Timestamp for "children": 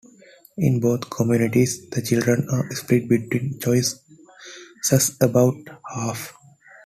2.01-2.47